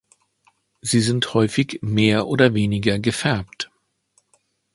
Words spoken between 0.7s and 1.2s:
Sie